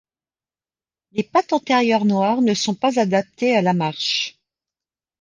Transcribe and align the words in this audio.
Les 1.11 1.21
pattes 1.21 1.53
antérieures 1.53 2.05
noires 2.05 2.41
ne 2.41 2.55
sont 2.55 2.73
pas 2.73 2.97
adaptées 2.97 3.55
à 3.55 3.61
la 3.61 3.73
marche. 3.75 4.39